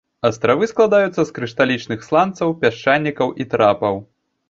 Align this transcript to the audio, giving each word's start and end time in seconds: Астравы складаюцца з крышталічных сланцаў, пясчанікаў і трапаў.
Астравы 0.27 0.69
складаюцца 0.71 1.21
з 1.31 1.35
крышталічных 1.35 1.99
сланцаў, 2.09 2.47
пясчанікаў 2.65 3.27
і 3.43 3.51
трапаў. 3.57 4.07